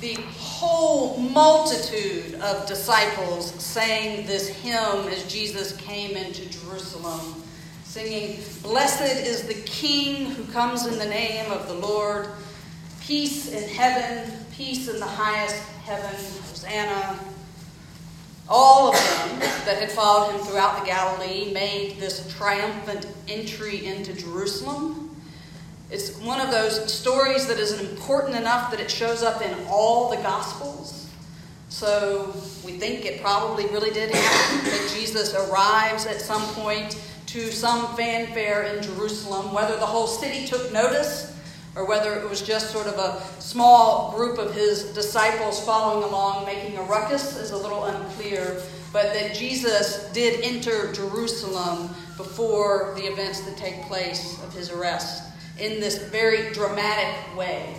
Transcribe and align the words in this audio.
the 0.00 0.14
whole 0.36 1.16
multitude 1.16 2.36
of 2.40 2.66
disciples 2.66 3.52
sang 3.54 4.24
this 4.26 4.48
hymn 4.48 5.08
as 5.08 5.24
Jesus 5.30 5.76
came 5.76 6.16
into 6.16 6.48
Jerusalem, 6.48 7.42
singing, 7.82 8.38
Blessed 8.62 9.26
is 9.26 9.42
the 9.48 9.60
King 9.62 10.26
who 10.26 10.44
comes 10.52 10.86
in 10.86 10.98
the 10.98 11.06
name 11.06 11.50
of 11.50 11.66
the 11.66 11.74
Lord. 11.74 12.28
Peace 13.00 13.50
in 13.50 13.68
heaven, 13.68 14.30
peace 14.52 14.88
in 14.88 15.00
the 15.00 15.06
highest 15.06 15.56
heaven, 15.84 16.14
Hosanna. 16.48 17.18
All 18.48 18.90
of 18.90 18.94
them 18.94 19.40
that 19.40 19.78
had 19.80 19.90
followed 19.90 20.32
him 20.32 20.40
throughout 20.42 20.78
the 20.78 20.86
Galilee 20.86 21.52
made 21.52 21.98
this 21.98 22.32
triumphant 22.36 23.06
entry 23.26 23.84
into 23.84 24.12
Jerusalem. 24.12 25.07
It's 25.90 26.20
one 26.20 26.38
of 26.38 26.50
those 26.50 26.92
stories 26.92 27.46
that 27.46 27.58
is 27.58 27.80
important 27.80 28.36
enough 28.36 28.70
that 28.70 28.78
it 28.78 28.90
shows 28.90 29.22
up 29.22 29.40
in 29.40 29.56
all 29.70 30.10
the 30.10 30.16
Gospels. 30.16 31.08
So 31.70 32.34
we 32.64 32.72
think 32.72 33.06
it 33.06 33.22
probably 33.22 33.64
really 33.66 33.90
did 33.90 34.10
happen 34.14 34.64
that 34.64 34.92
Jesus 34.94 35.34
arrives 35.34 36.04
at 36.04 36.20
some 36.20 36.42
point 36.54 37.02
to 37.26 37.50
some 37.50 37.96
fanfare 37.96 38.64
in 38.64 38.82
Jerusalem. 38.82 39.54
Whether 39.54 39.76
the 39.76 39.86
whole 39.86 40.06
city 40.06 40.46
took 40.46 40.70
notice 40.72 41.34
or 41.74 41.86
whether 41.86 42.14
it 42.14 42.28
was 42.28 42.42
just 42.42 42.70
sort 42.70 42.86
of 42.86 42.94
a 42.98 43.22
small 43.40 44.12
group 44.14 44.38
of 44.38 44.54
his 44.54 44.92
disciples 44.92 45.64
following 45.64 46.04
along 46.04 46.44
making 46.44 46.76
a 46.76 46.82
ruckus 46.82 47.36
is 47.38 47.52
a 47.52 47.56
little 47.56 47.84
unclear. 47.84 48.60
But 48.92 49.14
that 49.14 49.34
Jesus 49.34 50.10
did 50.12 50.42
enter 50.42 50.92
Jerusalem 50.92 51.88
before 52.18 52.92
the 52.94 53.04
events 53.04 53.40
that 53.42 53.56
take 53.56 53.82
place 53.82 54.42
of 54.42 54.52
his 54.52 54.70
arrest 54.70 55.27
in 55.58 55.80
this 55.80 55.98
very 56.08 56.52
dramatic 56.52 57.36
way. 57.36 57.74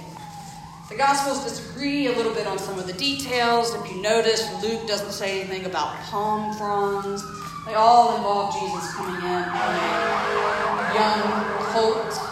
The 0.90 0.96
Gospels 0.96 1.44
disagree 1.44 2.08
a 2.08 2.12
little 2.12 2.34
bit 2.34 2.48
on 2.48 2.58
some 2.58 2.80
of 2.80 2.88
the 2.88 2.94
details. 2.94 3.74
If 3.76 3.92
you 3.92 4.02
notice, 4.02 4.44
Luke 4.64 4.88
doesn't 4.88 5.12
say 5.12 5.41
anything 5.41 5.66
about 5.66 5.96
palm 5.98 6.58
fronds. 6.58 7.24
They 7.66 7.76
all 7.76 8.16
involve 8.18 8.54
Jesus 8.60 8.94
coming 8.96 9.21
in 9.21 9.44
on 9.44 9.76
a 9.76 10.94
young 10.96 11.24
colt. 11.71 12.30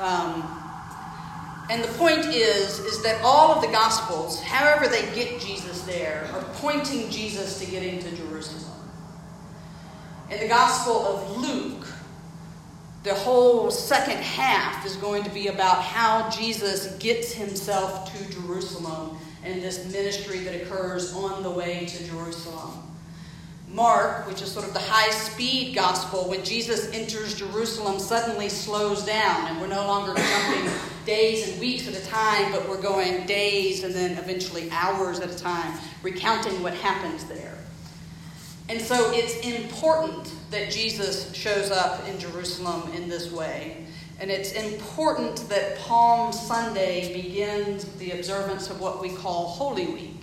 Um, 0.00 0.60
and 1.70 1.84
the 1.84 1.92
point 1.98 2.24
is, 2.24 2.78
is 2.80 3.02
that 3.02 3.20
all 3.22 3.52
of 3.52 3.60
the 3.60 3.68
Gospels, 3.68 4.40
however 4.42 4.88
they 4.88 5.02
get 5.14 5.40
Jesus 5.40 5.82
there, 5.82 6.28
are 6.32 6.42
pointing 6.54 7.10
Jesus 7.10 7.60
to 7.60 7.66
getting 7.66 7.98
to 8.00 8.16
Jerusalem. 8.16 8.72
In 10.30 10.40
the 10.40 10.48
Gospel 10.48 11.06
of 11.06 11.36
Luke, 11.36 11.86
the 13.02 13.14
whole 13.14 13.70
second 13.70 14.18
half 14.18 14.84
is 14.84 14.96
going 14.96 15.22
to 15.22 15.30
be 15.30 15.48
about 15.48 15.82
how 15.82 16.28
Jesus 16.28 16.94
gets 16.98 17.32
himself 17.32 18.12
to 18.14 18.32
Jerusalem 18.32 19.16
and 19.42 19.62
this 19.62 19.90
ministry 19.90 20.40
that 20.40 20.54
occurs 20.62 21.14
on 21.14 21.42
the 21.42 21.50
way 21.50 21.86
to 21.86 22.04
Jerusalem. 22.08 22.72
Mark, 23.72 24.26
which 24.26 24.42
is 24.42 24.50
sort 24.50 24.66
of 24.66 24.74
the 24.74 24.80
high 24.80 25.10
speed 25.10 25.74
gospel, 25.74 26.28
when 26.28 26.44
Jesus 26.44 26.92
enters 26.92 27.36
Jerusalem, 27.36 27.98
suddenly 27.98 28.48
slows 28.48 29.04
down, 29.04 29.48
and 29.48 29.60
we're 29.60 29.68
no 29.68 29.86
longer 29.86 30.12
jumping 30.14 30.70
days 31.06 31.48
and 31.48 31.60
weeks 31.60 31.88
at 31.88 31.94
a 31.94 32.04
time, 32.06 32.52
but 32.52 32.68
we're 32.68 32.82
going 32.82 33.24
days 33.26 33.84
and 33.84 33.94
then 33.94 34.18
eventually 34.18 34.68
hours 34.72 35.20
at 35.20 35.30
a 35.30 35.38
time, 35.38 35.72
recounting 36.02 36.62
what 36.62 36.74
happens 36.74 37.24
there. 37.24 37.56
And 38.70 38.80
so 38.80 39.10
it's 39.12 39.34
important 39.40 40.32
that 40.52 40.70
Jesus 40.70 41.34
shows 41.34 41.72
up 41.72 42.06
in 42.06 42.20
Jerusalem 42.20 42.92
in 42.92 43.08
this 43.08 43.32
way. 43.32 43.84
And 44.20 44.30
it's 44.30 44.52
important 44.52 45.48
that 45.48 45.76
Palm 45.78 46.32
Sunday 46.32 47.12
begins 47.12 47.84
the 47.96 48.12
observance 48.12 48.70
of 48.70 48.80
what 48.80 49.00
we 49.00 49.08
call 49.08 49.48
Holy 49.48 49.86
Week. 49.88 50.22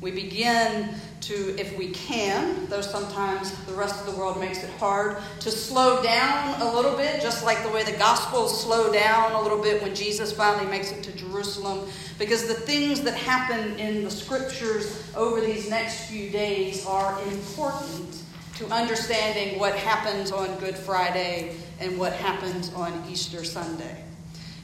We 0.00 0.12
begin 0.12 0.94
to, 1.26 1.58
if 1.58 1.76
we 1.78 1.88
can, 1.88 2.66
though 2.66 2.80
sometimes 2.80 3.52
the 3.64 3.72
rest 3.72 3.98
of 4.00 4.12
the 4.12 4.18
world 4.18 4.38
makes 4.38 4.62
it 4.62 4.70
hard, 4.78 5.22
to 5.40 5.50
slow 5.50 6.02
down 6.02 6.60
a 6.60 6.74
little 6.74 6.96
bit, 6.96 7.22
just 7.22 7.44
like 7.44 7.62
the 7.62 7.70
way 7.70 7.82
the 7.82 7.96
Gospels 7.98 8.62
slow 8.62 8.92
down 8.92 9.32
a 9.32 9.40
little 9.40 9.62
bit 9.62 9.82
when 9.82 9.94
Jesus 9.94 10.32
finally 10.32 10.70
makes 10.70 10.92
it 10.92 11.02
to 11.04 11.12
Jerusalem. 11.12 11.88
Because 12.18 12.46
the 12.46 12.54
things 12.54 13.00
that 13.02 13.14
happen 13.14 13.78
in 13.78 14.04
the 14.04 14.10
Scriptures 14.10 15.10
over 15.16 15.40
these 15.40 15.70
next 15.70 16.10
few 16.10 16.30
days 16.30 16.84
are 16.86 17.20
important 17.24 18.22
to 18.56 18.66
understanding 18.68 19.58
what 19.58 19.74
happens 19.74 20.30
on 20.30 20.58
Good 20.58 20.76
Friday 20.76 21.56
and 21.80 21.98
what 21.98 22.12
happens 22.12 22.72
on 22.74 23.04
Easter 23.10 23.44
Sunday. 23.44 24.04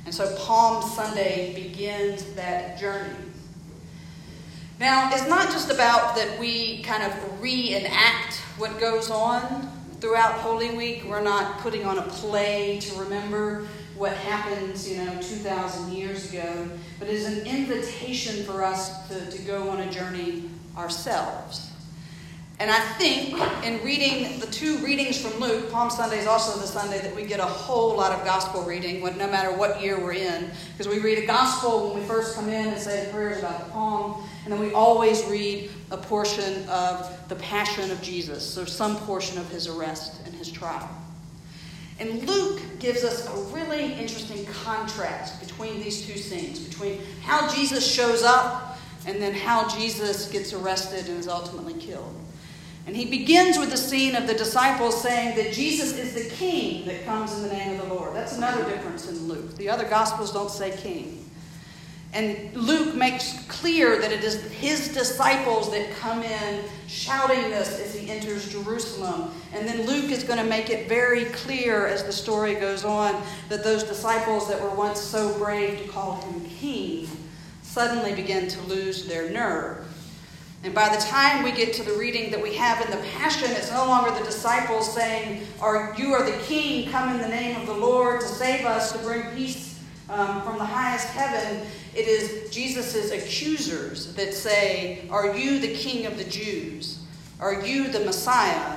And 0.07 0.15
so 0.15 0.35
Palm 0.37 0.83
Sunday 0.83 1.55
begins 1.55 2.25
that 2.35 2.79
journey. 2.79 3.30
Now, 4.81 5.11
it's 5.13 5.29
not 5.29 5.51
just 5.51 5.71
about 5.71 6.17
that 6.17 6.41
we 6.41 6.83
kind 6.83 7.03
of 7.03 7.43
reenact 7.43 8.37
what 8.57 8.81
goes 8.81 9.11
on 9.11 9.71
throughout 10.01 10.33
Holy 10.41 10.75
Week. 10.75 11.05
We're 11.07 11.21
not 11.21 11.59
putting 11.59 11.85
on 11.85 11.99
a 11.99 12.03
play 12.05 12.81
to 12.81 12.99
remember 12.99 13.67
what 13.95 14.15
happens, 14.15 14.91
you 14.91 15.05
know, 15.05 15.13
2,000 15.21 15.93
years 15.93 16.33
ago, 16.33 16.67
but 16.99 17.09
it 17.09 17.15
is 17.15 17.27
an 17.27 17.47
invitation 17.47 18.43
for 18.45 18.65
us 18.65 19.07
to, 19.09 19.31
to 19.31 19.43
go 19.43 19.69
on 19.69 19.81
a 19.81 19.93
journey 19.93 20.49
ourselves. 20.79 21.70
And 22.61 22.71
I 22.71 22.79
think 22.79 23.33
in 23.65 23.83
reading 23.83 24.39
the 24.39 24.47
two 24.47 24.77
readings 24.85 25.19
from 25.19 25.41
Luke, 25.41 25.73
Palm 25.73 25.89
Sunday 25.89 26.19
is 26.19 26.27
also 26.27 26.61
the 26.61 26.67
Sunday 26.67 26.99
that 27.01 27.17
we 27.17 27.25
get 27.25 27.41
a 27.41 27.47
whole 27.47 27.97
lot 27.97 28.13
of 28.13 28.23
gospel 28.23 28.63
reading, 28.65 29.01
no 29.01 29.31
matter 29.31 29.51
what 29.51 29.81
year 29.81 29.99
we're 29.99 30.13
in. 30.13 30.51
Because 30.77 30.87
we 30.87 31.01
read 31.01 31.17
a 31.17 31.27
gospel 31.27 31.89
when 31.89 32.01
we 32.01 32.07
first 32.07 32.35
come 32.35 32.51
in 32.51 32.69
and 32.69 32.79
say 32.79 33.07
the 33.07 33.13
prayers 33.13 33.39
about 33.39 33.65
the 33.65 33.71
palm, 33.71 34.23
and 34.45 34.53
then 34.53 34.61
we 34.61 34.75
always 34.75 35.25
read 35.25 35.71
a 35.91 35.97
portion 35.97 36.69
of 36.69 37.11
the 37.31 37.37
passion 37.37 37.91
of 37.91 38.03
Jesus, 38.03 38.45
so 38.47 38.67
some 38.67 38.99
portion 38.99 39.39
of 39.39 39.51
his 39.51 39.67
arrest 39.67 40.21
and 40.27 40.35
his 40.35 40.53
trial. 40.53 40.89
And 41.99 42.29
Luke 42.29 42.61
gives 42.79 43.05
us 43.05 43.27
a 43.27 43.55
really 43.55 43.95
interesting 43.95 44.45
contrast 44.65 45.41
between 45.41 45.81
these 45.81 46.07
two 46.07 46.19
scenes, 46.19 46.61
between 46.61 47.01
how 47.23 47.49
Jesus 47.55 47.91
shows 47.91 48.23
up 48.23 48.79
and 49.07 49.21
then 49.21 49.33
how 49.33 49.67
Jesus 49.67 50.31
gets 50.31 50.53
arrested 50.53 51.09
and 51.09 51.19
is 51.19 51.27
ultimately 51.27 51.73
killed. 51.73 52.15
And 52.87 52.97
he 52.97 53.05
begins 53.05 53.59
with 53.59 53.71
the 53.71 53.77
scene 53.77 54.17
of 54.17 54.27
the 54.27 54.35
disciples 54.35 55.01
saying 55.01 55.37
that 55.37 55.53
Jesus 55.53 55.97
is 55.97 56.15
the 56.15 56.35
king 56.37 56.87
that 56.87 57.05
comes 57.05 57.35
in 57.35 57.43
the 57.43 57.55
name 57.55 57.79
of 57.79 57.89
the 57.89 57.95
Lord. 57.95 58.15
That's 58.15 58.37
another 58.37 58.65
difference 58.65 59.09
in 59.09 59.29
Luke. 59.29 59.57
The 59.57 59.69
other 59.69 59.89
gospels 59.89 60.33
don't 60.33 60.51
say 60.51 60.77
king. 60.77 61.31
And 62.13 62.53
Luke 62.57 62.97
makes 62.97 63.45
clear 63.47 64.01
that 64.01 64.11
it 64.11 64.25
is 64.25 64.43
his 64.51 64.89
disciples 64.89 65.71
that 65.71 65.93
come 65.93 66.25
in 66.25 66.65
shouting 66.89 67.51
this 67.51 67.79
as 67.79 67.95
he 67.95 68.11
enters 68.11 68.51
Jerusalem. 68.51 69.31
And 69.53 69.67
then 69.69 69.87
Luke 69.87 70.11
is 70.11 70.25
going 70.25 70.41
to 70.41 70.45
make 70.45 70.71
it 70.71 70.89
very 70.89 71.27
clear 71.27 71.87
as 71.87 72.03
the 72.03 72.13
story 72.13 72.55
goes 72.55 72.85
on 72.85 73.23
that 73.49 73.63
those 73.63 73.85
disciples 73.85 74.49
that 74.49 74.61
were 74.61 74.75
once 74.75 75.01
so 75.01 75.39
brave 75.39 75.79
to 75.83 75.89
call 75.89 76.17
him 76.17 76.45
king 76.47 77.09
suddenly 77.63 78.13
begin 78.15 78.49
to 78.49 78.61
lose 78.63 79.07
their 79.07 79.31
nerve. 79.31 79.87
And 80.63 80.75
by 80.75 80.95
the 80.95 81.01
time 81.01 81.43
we 81.43 81.53
get 81.53 81.73
to 81.75 81.83
the 81.83 81.95
reading 81.95 82.31
that 82.33 82.43
we 82.43 82.55
have 82.57 82.85
in 82.85 82.91
the 82.91 83.03
Passion, 83.19 83.51
it's 83.53 83.71
no 83.73 83.87
longer 83.87 84.11
the 84.11 84.25
disciples 84.25 84.93
saying, 84.93 85.47
"Are 85.59 85.95
you 85.97 86.13
are 86.13 86.23
the 86.23 86.37
King? 86.45 86.91
Come 86.91 87.15
in 87.15 87.19
the 87.19 87.29
name 87.29 87.57
of 87.57 87.67
the 87.67 87.73
Lord 87.73 88.21
to 88.21 88.27
save 88.27 88.67
us, 88.67 88.93
to 88.93 88.99
bring 88.99 89.23
peace 89.35 89.79
um, 90.11 90.43
from 90.43 90.59
the 90.59 90.67
highest 90.67 91.09
heaven." 91.09 91.67
It 91.95 92.07
is 92.07 92.51
Jesus' 92.51 93.11
accusers 93.11 94.15
that 94.15 94.35
say, 94.35 95.09
"Are 95.11 95.35
you 95.35 95.61
the 95.61 95.75
King 95.75 96.05
of 96.05 96.19
the 96.19 96.25
Jews? 96.25 96.99
Are 97.41 97.63
you 97.63 97.89
the 97.89 98.01
Messiah?" 98.01 98.77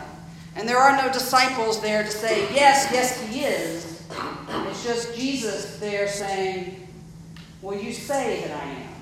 And 0.55 0.69
there 0.69 0.77
are 0.77 0.95
no 0.95 1.11
disciples 1.11 1.81
there 1.81 2.03
to 2.03 2.11
say, 2.11 2.47
"Yes, 2.53 2.87
yes, 2.93 3.19
he 3.19 3.41
is." 3.43 4.01
It's 4.69 4.85
just 4.85 5.15
Jesus 5.15 5.79
there 5.79 6.07
saying, 6.07 6.87
"Well, 7.61 7.77
you 7.77 7.91
say 7.91 8.41
that 8.47 8.57
I 8.57 8.69
am." 8.69 8.92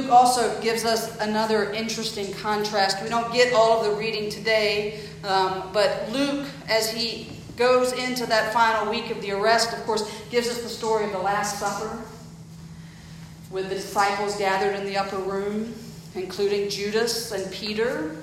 Luke 0.00 0.10
also 0.10 0.58
gives 0.62 0.86
us 0.86 1.14
another 1.18 1.72
interesting 1.72 2.32
contrast. 2.32 3.02
We 3.02 3.10
don't 3.10 3.30
get 3.34 3.52
all 3.52 3.78
of 3.78 3.84
the 3.84 3.98
reading 3.98 4.30
today, 4.30 5.00
um, 5.24 5.68
but 5.74 6.10
Luke, 6.10 6.46
as 6.70 6.90
he 6.90 7.28
goes 7.56 7.92
into 7.92 8.24
that 8.24 8.50
final 8.54 8.90
week 8.90 9.10
of 9.10 9.20
the 9.20 9.32
arrest, 9.32 9.74
of 9.74 9.84
course, 9.84 10.10
gives 10.30 10.48
us 10.48 10.62
the 10.62 10.70
story 10.70 11.04
of 11.04 11.12
the 11.12 11.18
Last 11.18 11.58
Supper 11.58 12.02
with 13.50 13.68
the 13.68 13.74
disciples 13.74 14.38
gathered 14.38 14.74
in 14.74 14.86
the 14.86 14.96
upper 14.96 15.18
room, 15.18 15.74
including 16.14 16.70
Judas 16.70 17.30
and 17.32 17.52
Peter. 17.52 18.16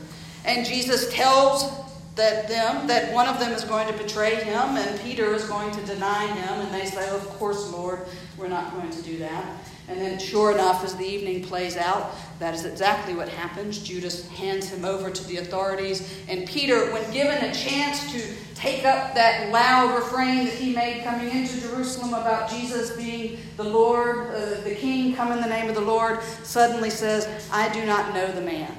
And 0.46 0.66
Jesus 0.66 1.14
tells 1.14 1.72
that 2.16 2.48
them 2.48 2.88
that 2.88 3.14
one 3.14 3.28
of 3.28 3.40
them 3.40 3.52
is 3.52 3.64
going 3.64 3.88
to 3.88 3.94
betray 3.94 4.34
him 4.34 4.78
and 4.78 5.00
Peter 5.02 5.32
is 5.36 5.44
going 5.44 5.70
to 5.76 5.86
deny 5.86 6.26
him 6.26 6.62
and 6.62 6.74
they 6.74 6.86
say, 6.86 7.08
"Of 7.10 7.22
course, 7.38 7.72
Lord, 7.72 8.08
we're 8.36 8.48
not 8.48 8.74
going 8.74 8.90
to 8.90 9.02
do 9.04 9.20
that." 9.20 9.46
And 9.90 10.02
then 10.02 10.20
sure 10.20 10.52
enough 10.52 10.84
as 10.84 10.96
the 10.98 11.06
evening 11.06 11.44
plays 11.44 11.78
out, 11.78 12.14
that 12.40 12.54
is 12.54 12.66
exactly 12.66 13.16
what 13.16 13.30
happens. 13.30 13.80
Judas 13.80 14.28
hands 14.32 14.70
him 14.70 14.84
over 14.84 15.10
to 15.10 15.24
the 15.28 15.38
authorities 15.38 16.14
and 16.28 16.46
Peter, 16.46 16.92
when 16.92 17.10
given 17.12 17.38
a 17.38 17.54
chance 17.54 18.12
to 18.12 18.22
take 18.54 18.86
up 18.86 19.14
that 19.16 19.52
loud 19.52 19.96
refrain 19.96 20.44
that 20.46 20.54
he 20.54 20.76
made 20.76 21.04
coming 21.04 21.30
into 21.30 21.62
Jerusalem 21.62 22.14
about 22.14 22.50
Jesus 22.50 22.98
being 22.98 23.38
the 23.56 23.64
Lord, 23.64 24.30
uh, 24.32 24.62
the 24.62 24.76
king, 24.76 25.16
come 25.16 25.32
in 25.32 25.40
the 25.40 25.48
name 25.48 25.70
of 25.70 25.76
the 25.76 25.82
Lord, 25.82 26.22
suddenly 26.44 26.90
says, 26.90 27.48
"I 27.52 27.70
do 27.70 27.86
not 27.86 28.14
know 28.14 28.30
the 28.32 28.42
man." 28.42 28.76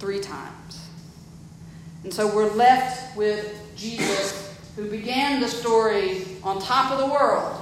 3 0.00 0.20
times. 0.20 0.80
And 2.02 2.12
so 2.12 2.34
we're 2.34 2.50
left 2.54 3.14
with 3.16 3.54
Jesus, 3.76 4.54
who 4.74 4.90
began 4.90 5.40
the 5.40 5.48
story 5.48 6.26
on 6.42 6.60
top 6.60 6.90
of 6.90 6.98
the 6.98 7.06
world 7.06 7.59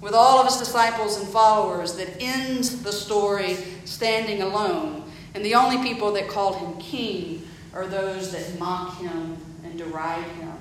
with 0.00 0.14
all 0.14 0.38
of 0.38 0.46
his 0.46 0.56
disciples 0.56 1.18
and 1.18 1.28
followers, 1.28 1.94
that 1.94 2.08
ends 2.20 2.82
the 2.82 2.92
story 2.92 3.56
standing 3.84 4.42
alone. 4.42 5.04
And 5.34 5.44
the 5.44 5.54
only 5.54 5.78
people 5.88 6.12
that 6.12 6.28
called 6.28 6.56
him 6.56 6.78
king 6.78 7.46
are 7.74 7.86
those 7.86 8.32
that 8.32 8.58
mock 8.58 8.98
him 8.98 9.36
and 9.64 9.76
deride 9.76 10.24
him. 10.24 10.52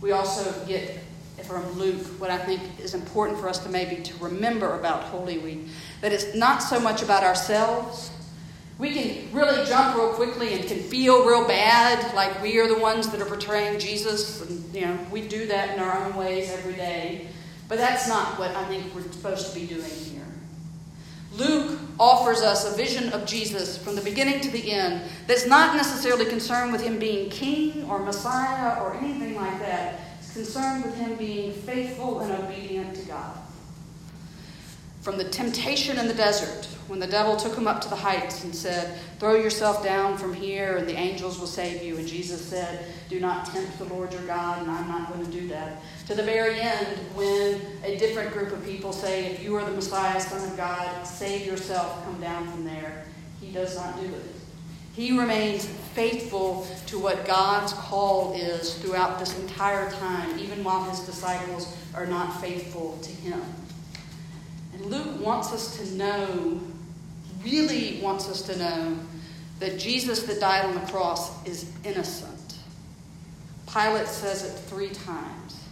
We 0.00 0.12
also 0.12 0.66
get 0.66 0.98
from 1.42 1.70
Luke 1.72 2.06
what 2.20 2.30
I 2.30 2.38
think 2.38 2.60
is 2.80 2.94
important 2.94 3.38
for 3.38 3.48
us 3.48 3.58
to 3.60 3.68
maybe 3.68 4.02
to 4.02 4.16
remember 4.18 4.78
about 4.78 5.04
Holy 5.04 5.38
Week 5.38 5.66
that 6.00 6.12
it's 6.12 6.34
not 6.34 6.62
so 6.62 6.78
much 6.78 7.02
about 7.02 7.22
ourselves 7.22 8.10
we 8.80 8.94
can 8.94 9.32
really 9.32 9.49
jump 9.70 9.96
real 9.96 10.12
quickly 10.14 10.54
and 10.54 10.64
can 10.66 10.78
feel 10.78 11.24
real 11.24 11.46
bad, 11.46 12.12
like 12.14 12.42
we 12.42 12.58
are 12.58 12.66
the 12.66 12.78
ones 12.78 13.08
that 13.10 13.22
are 13.22 13.26
portraying 13.26 13.78
Jesus. 13.78 14.42
And, 14.42 14.74
you 14.74 14.80
know, 14.80 14.98
we 15.12 15.26
do 15.26 15.46
that 15.46 15.74
in 15.74 15.80
our 15.80 16.04
own 16.04 16.16
ways 16.16 16.50
every 16.50 16.74
day. 16.74 17.28
But 17.68 17.78
that's 17.78 18.08
not 18.08 18.36
what 18.36 18.50
I 18.50 18.64
think 18.64 18.92
we're 18.92 19.02
supposed 19.02 19.52
to 19.52 19.58
be 19.58 19.66
doing 19.66 19.84
here. 19.84 20.26
Luke 21.34 21.78
offers 22.00 22.40
us 22.40 22.70
a 22.70 22.76
vision 22.76 23.12
of 23.12 23.24
Jesus 23.24 23.78
from 23.78 23.94
the 23.94 24.02
beginning 24.02 24.40
to 24.40 24.50
the 24.50 24.72
end 24.72 25.02
that's 25.28 25.46
not 25.46 25.76
necessarily 25.76 26.26
concerned 26.26 26.72
with 26.72 26.82
him 26.82 26.98
being 26.98 27.30
king 27.30 27.88
or 27.88 28.00
Messiah 28.00 28.82
or 28.82 28.94
anything 28.96 29.36
like 29.36 29.60
that. 29.60 30.00
It's 30.18 30.32
concerned 30.32 30.84
with 30.84 30.96
him 30.96 31.14
being 31.14 31.52
faithful 31.52 32.18
and 32.18 32.32
obedient 32.32 32.96
to 32.96 33.02
God. 33.02 33.36
From 35.00 35.16
the 35.16 35.24
temptation 35.24 35.98
in 35.98 36.08
the 36.08 36.14
desert, 36.14 36.66
when 36.86 37.00
the 37.00 37.06
devil 37.06 37.34
took 37.34 37.56
him 37.56 37.66
up 37.66 37.80
to 37.80 37.88
the 37.88 37.96
heights 37.96 38.44
and 38.44 38.54
said, 38.54 38.98
Throw 39.18 39.34
yourself 39.34 39.82
down 39.82 40.18
from 40.18 40.34
here 40.34 40.76
and 40.76 40.86
the 40.86 40.94
angels 40.94 41.38
will 41.38 41.46
save 41.46 41.82
you. 41.82 41.96
And 41.96 42.06
Jesus 42.06 42.44
said, 42.44 42.84
Do 43.08 43.18
not 43.18 43.46
tempt 43.46 43.78
the 43.78 43.86
Lord 43.86 44.12
your 44.12 44.22
God, 44.22 44.60
and 44.60 44.70
I'm 44.70 44.88
not 44.88 45.10
going 45.10 45.24
to 45.24 45.30
do 45.30 45.48
that. 45.48 45.80
To 46.08 46.14
the 46.14 46.22
very 46.22 46.60
end, 46.60 46.98
when 47.14 47.60
a 47.82 47.96
different 47.96 48.32
group 48.32 48.52
of 48.52 48.62
people 48.64 48.92
say, 48.92 49.26
If 49.26 49.42
you 49.42 49.56
are 49.56 49.64
the 49.64 49.70
Messiah, 49.70 50.20
Son 50.20 50.46
of 50.50 50.56
God, 50.56 51.06
save 51.06 51.46
yourself, 51.46 52.04
come 52.04 52.20
down 52.20 52.46
from 52.48 52.64
there. 52.64 53.04
He 53.40 53.52
does 53.52 53.76
not 53.76 53.98
do 53.98 54.06
it. 54.06 54.24
He 54.94 55.18
remains 55.18 55.64
faithful 55.94 56.66
to 56.88 56.98
what 56.98 57.24
God's 57.24 57.72
call 57.72 58.34
is 58.34 58.74
throughout 58.74 59.18
this 59.18 59.38
entire 59.38 59.90
time, 59.92 60.38
even 60.38 60.62
while 60.62 60.84
his 60.90 61.00
disciples 61.00 61.74
are 61.94 62.06
not 62.06 62.38
faithful 62.40 62.98
to 63.00 63.10
him. 63.10 63.40
Luke 64.84 65.20
wants 65.24 65.52
us 65.52 65.78
to 65.78 65.94
know 65.96 66.60
really 67.42 68.00
wants 68.02 68.28
us 68.28 68.42
to 68.42 68.56
know 68.58 68.96
that 69.58 69.78
Jesus 69.78 70.22
that 70.24 70.40
died 70.40 70.64
on 70.64 70.74
the 70.74 70.90
cross 70.92 71.46
is 71.46 71.70
innocent. 71.84 72.56
Pilate 73.72 74.08
says 74.08 74.44
it 74.44 74.58
three 74.68 74.90
times. 74.90 75.64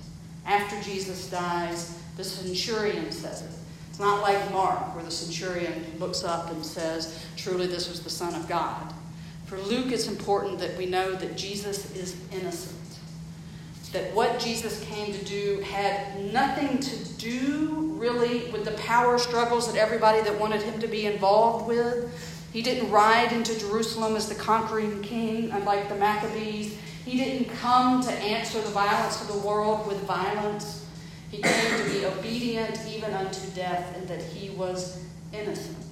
After 0.47 0.81
Jesus 0.83 1.29
dies, 1.31 1.99
the 2.17 2.25
centurion 2.25 3.11
says 3.13 3.43
it. 3.43 3.51
It's 3.91 3.99
not 3.99 4.23
like 4.23 4.51
Mark, 4.53 4.95
where 4.95 5.05
the 5.05 5.11
centurion 5.11 5.85
looks 5.99 6.23
up 6.25 6.51
and 6.51 6.65
says, 6.65 7.27
Truly, 7.37 7.67
this 7.67 7.89
was 7.89 8.03
the 8.03 8.11
Son 8.11 8.35
of 8.35 8.49
God. 8.49 8.95
For 9.47 9.59
Luke, 9.59 9.91
it's 9.91 10.09
important 10.09 10.59
that 10.61 10.77
we 10.77 10.87
know 10.87 11.15
that 11.15 11.37
Jesus 11.37 11.95
is 11.97 12.17
innocent. 12.33 12.78
That 13.93 14.13
what 14.15 14.39
Jesus 14.39 14.85
came 14.85 15.13
to 15.15 15.25
do 15.25 15.61
had 15.61 16.33
nothing 16.33 16.79
to 16.79 17.05
do 17.15 17.95
really 17.97 18.51
with 18.51 18.65
the 18.65 18.73
power 18.73 19.19
struggles 19.19 19.73
that 19.73 19.79
everybody 19.81 20.21
that 20.23 20.39
wanted 20.39 20.63
him 20.63 20.79
to 20.81 20.87
be 20.87 21.07
involved 21.07 21.67
with. 21.67 22.13
He 22.53 22.63
didn't 22.63 22.91
ride 22.91 23.33
into 23.33 23.59
Jerusalem 23.59 24.17
as 24.17 24.29
the 24.29 24.35
conquering 24.35 25.03
king, 25.03 25.51
unlike 25.51 25.89
the 25.89 25.95
Maccabees. 25.95 26.77
He 27.05 27.17
didn't 27.17 27.49
come 27.57 28.03
to 28.03 28.13
answer 28.13 28.61
the 28.61 28.71
violence 28.71 29.21
of 29.23 29.29
the 29.29 29.39
world 29.47 29.87
with 29.87 29.99
violence. 30.03 30.87
He 31.31 31.43
came 31.43 31.85
to 31.85 31.91
be 31.91 32.05
obedient 32.05 32.79
even 32.89 33.13
unto 33.13 33.41
death, 33.55 33.97
and 33.97 34.07
that 34.09 34.23
he 34.23 34.51
was 34.51 35.03
innocent. 35.33 35.88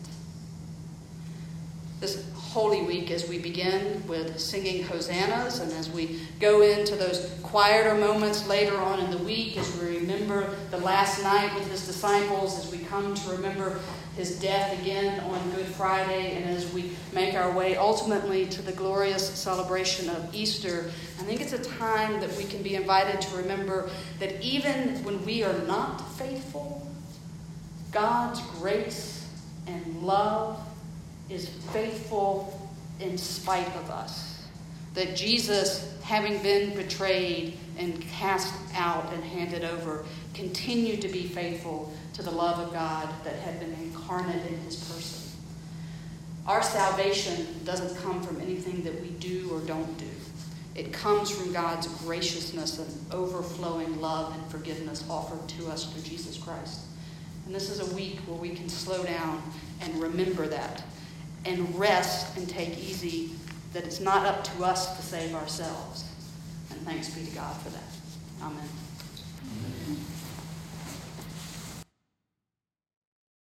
This 1.98 2.26
Holy 2.34 2.82
Week, 2.82 3.10
as 3.10 3.26
we 3.26 3.38
begin 3.38 4.06
with 4.06 4.38
singing 4.38 4.84
hosannas, 4.84 5.60
and 5.60 5.72
as 5.72 5.90
we 5.90 6.20
go 6.40 6.60
into 6.60 6.94
those 6.94 7.34
quieter 7.42 7.94
moments 7.94 8.46
later 8.46 8.76
on 8.76 9.00
in 9.00 9.10
the 9.10 9.18
week, 9.18 9.56
as 9.56 9.78
we 9.78 9.96
remember 9.98 10.54
the 10.70 10.76
last 10.78 11.22
night 11.22 11.54
with 11.54 11.70
his 11.70 11.86
disciples, 11.86 12.58
as 12.58 12.70
we 12.70 12.84
come 12.84 13.14
to 13.14 13.30
remember 13.30 13.78
his 14.14 14.38
death 14.38 14.78
again 14.80 15.20
on 15.20 15.50
Good 15.52 15.66
Friday, 15.66 16.36
and 16.36 16.50
as 16.50 16.70
we 16.74 16.92
make 17.12 17.34
our 17.34 17.50
way 17.52 17.76
ultimately 17.76 18.44
to 18.46 18.60
the 18.60 18.72
glorious 18.72 19.28
celebration 19.30 20.10
of 20.10 20.34
Easter, 20.34 20.90
I 21.18 21.22
think 21.22 21.40
it's 21.40 21.54
a 21.54 21.64
time 21.78 22.20
that 22.20 22.34
we 22.36 22.44
can 22.44 22.62
be 22.62 22.74
invited 22.74 23.22
to 23.22 23.36
remember 23.36 23.88
that 24.18 24.42
even 24.42 25.02
when 25.02 25.24
we 25.24 25.42
are 25.42 25.58
not 25.66 26.00
faithful, 26.16 26.86
God's 27.90 28.40
grace 28.58 29.26
and 29.66 30.02
love 30.02 30.65
is 31.28 31.48
faithful 31.72 32.70
in 33.00 33.18
spite 33.18 33.68
of 33.76 33.90
us. 33.90 34.46
That 34.94 35.16
Jesus, 35.16 35.94
having 36.02 36.42
been 36.42 36.74
betrayed 36.74 37.58
and 37.78 38.00
cast 38.02 38.54
out 38.74 39.12
and 39.12 39.22
handed 39.22 39.64
over, 39.64 40.04
continued 40.32 41.02
to 41.02 41.08
be 41.08 41.24
faithful 41.24 41.92
to 42.14 42.22
the 42.22 42.30
love 42.30 42.58
of 42.58 42.72
God 42.72 43.08
that 43.24 43.34
had 43.36 43.60
been 43.60 43.74
incarnate 43.74 44.46
in 44.46 44.58
his 44.60 44.76
person. 44.76 45.22
Our 46.46 46.62
salvation 46.62 47.46
doesn't 47.64 48.00
come 48.02 48.22
from 48.22 48.40
anything 48.40 48.82
that 48.84 49.00
we 49.02 49.08
do 49.08 49.50
or 49.52 49.60
don't 49.60 49.98
do. 49.98 50.06
It 50.74 50.92
comes 50.92 51.30
from 51.30 51.52
God's 51.52 51.88
graciousness 52.04 52.78
and 52.78 53.12
overflowing 53.12 54.00
love 54.00 54.34
and 54.34 54.46
forgiveness 54.50 55.04
offered 55.10 55.48
to 55.58 55.68
us 55.68 55.90
through 55.90 56.02
Jesus 56.02 56.38
Christ. 56.38 56.80
And 57.46 57.54
this 57.54 57.70
is 57.70 57.80
a 57.80 57.94
week 57.94 58.18
where 58.26 58.38
we 58.38 58.50
can 58.50 58.68
slow 58.68 59.02
down 59.02 59.42
and 59.80 60.00
remember 60.00 60.46
that 60.48 60.82
and 61.46 61.78
rest 61.78 62.36
and 62.36 62.48
take 62.48 62.78
easy 62.78 63.30
that 63.72 63.84
it's 63.84 64.00
not 64.00 64.26
up 64.26 64.44
to 64.44 64.64
us 64.64 64.96
to 64.96 65.02
save 65.02 65.34
ourselves. 65.34 66.04
And 66.70 66.80
thanks 66.82 67.10
be 67.10 67.24
to 67.24 67.34
God 67.34 67.56
for 67.58 67.70
that. 67.70 67.82
Amen. 68.42 68.68